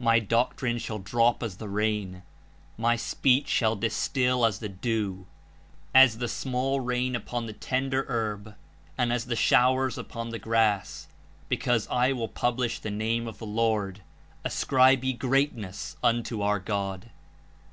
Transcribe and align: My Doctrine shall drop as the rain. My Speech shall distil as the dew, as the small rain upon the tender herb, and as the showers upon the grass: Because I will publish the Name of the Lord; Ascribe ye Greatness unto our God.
My 0.00 0.18
Doctrine 0.18 0.78
shall 0.78 0.98
drop 0.98 1.40
as 1.40 1.58
the 1.58 1.68
rain. 1.68 2.24
My 2.76 2.96
Speech 2.96 3.46
shall 3.46 3.76
distil 3.76 4.44
as 4.44 4.58
the 4.58 4.68
dew, 4.68 5.26
as 5.94 6.18
the 6.18 6.26
small 6.26 6.80
rain 6.80 7.14
upon 7.14 7.46
the 7.46 7.52
tender 7.52 8.04
herb, 8.08 8.56
and 8.98 9.12
as 9.12 9.26
the 9.26 9.36
showers 9.36 9.96
upon 9.96 10.30
the 10.30 10.38
grass: 10.40 11.06
Because 11.48 11.86
I 11.92 12.10
will 12.12 12.26
publish 12.26 12.80
the 12.80 12.90
Name 12.90 13.28
of 13.28 13.38
the 13.38 13.46
Lord; 13.46 14.02
Ascribe 14.42 15.04
ye 15.04 15.12
Greatness 15.12 15.96
unto 16.02 16.42
our 16.42 16.58
God. 16.58 17.10